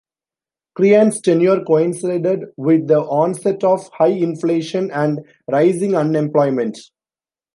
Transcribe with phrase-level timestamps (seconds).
[0.73, 6.79] Crean's tenure coincided with the onset of high inflation and rising unemployment.